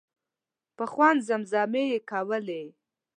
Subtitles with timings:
[0.77, 2.63] په خوند زمزمې یې کولې.